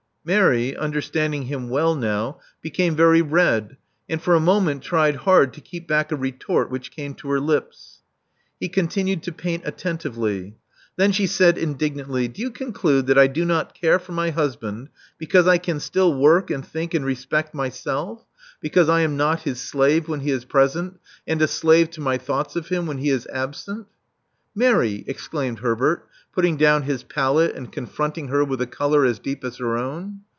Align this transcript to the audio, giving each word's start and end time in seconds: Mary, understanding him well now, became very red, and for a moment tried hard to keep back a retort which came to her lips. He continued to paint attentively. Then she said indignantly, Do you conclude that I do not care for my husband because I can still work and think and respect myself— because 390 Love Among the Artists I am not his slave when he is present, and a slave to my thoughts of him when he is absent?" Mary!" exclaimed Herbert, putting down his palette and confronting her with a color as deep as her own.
Mary, 0.23 0.77
understanding 0.77 1.45
him 1.45 1.67
well 1.67 1.95
now, 1.95 2.37
became 2.61 2.95
very 2.95 3.23
red, 3.23 3.75
and 4.07 4.21
for 4.21 4.35
a 4.35 4.39
moment 4.39 4.83
tried 4.83 5.15
hard 5.15 5.51
to 5.51 5.59
keep 5.59 5.87
back 5.87 6.11
a 6.11 6.15
retort 6.15 6.69
which 6.69 6.91
came 6.91 7.15
to 7.15 7.27
her 7.27 7.39
lips. 7.39 8.01
He 8.59 8.69
continued 8.69 9.23
to 9.23 9.31
paint 9.31 9.63
attentively. 9.65 10.53
Then 10.95 11.11
she 11.11 11.25
said 11.25 11.57
indignantly, 11.57 12.27
Do 12.27 12.39
you 12.43 12.51
conclude 12.51 13.07
that 13.07 13.17
I 13.17 13.25
do 13.25 13.43
not 13.45 13.73
care 13.73 13.97
for 13.97 14.11
my 14.11 14.29
husband 14.29 14.89
because 15.17 15.47
I 15.47 15.57
can 15.57 15.79
still 15.79 16.13
work 16.15 16.51
and 16.51 16.63
think 16.63 16.93
and 16.93 17.03
respect 17.03 17.55
myself— 17.55 18.21
because 18.61 18.85
390 18.85 18.87
Love 18.91 19.05
Among 19.07 19.17
the 19.17 19.23
Artists 19.49 19.71
I 19.71 19.79
am 19.79 19.81
not 19.81 19.89
his 19.89 19.97
slave 19.97 20.07
when 20.07 20.19
he 20.19 20.29
is 20.29 20.45
present, 20.45 20.99
and 21.25 21.41
a 21.41 21.47
slave 21.47 21.89
to 21.89 21.99
my 22.01 22.19
thoughts 22.19 22.55
of 22.55 22.67
him 22.67 22.85
when 22.85 22.99
he 22.99 23.09
is 23.09 23.25
absent?" 23.33 23.87
Mary!" 24.53 25.03
exclaimed 25.07 25.59
Herbert, 25.59 26.07
putting 26.33 26.55
down 26.57 26.83
his 26.83 27.03
palette 27.03 27.53
and 27.55 27.71
confronting 27.73 28.29
her 28.29 28.43
with 28.43 28.61
a 28.61 28.67
color 28.67 29.03
as 29.05 29.19
deep 29.19 29.43
as 29.43 29.57
her 29.57 29.77
own. 29.77 30.17